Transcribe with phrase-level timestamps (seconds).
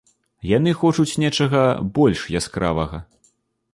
[0.51, 1.61] Яны хочуць нечага
[1.99, 3.05] больш яскравага.